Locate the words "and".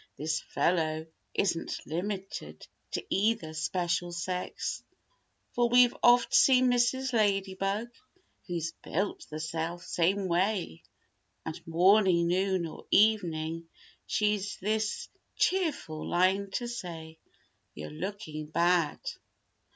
11.59-11.67